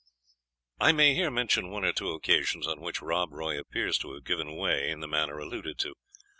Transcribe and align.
I 0.79 0.91
may 0.93 1.13
here 1.13 1.29
mention 1.29 1.69
one 1.69 1.85
or 1.85 1.93
two 1.93 2.09
occasions 2.09 2.65
on 2.65 2.81
which 2.81 3.03
Rob 3.03 3.31
Roy 3.31 3.59
appears 3.59 3.99
to 3.99 4.13
have 4.15 4.23
given 4.23 4.55
way 4.55 4.89
in 4.89 4.99
the 4.99 5.07
manner 5.07 5.37
alluded 5.37 5.77
to. 5.77 5.93